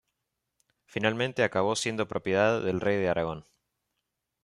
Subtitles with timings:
[0.87, 3.45] Finalmente acabó siendo propiedad del Rey de Aragón.